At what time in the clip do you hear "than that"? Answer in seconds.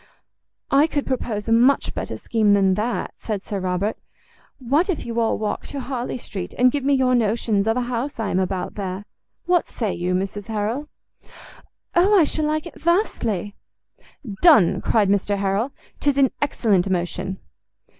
2.53-3.13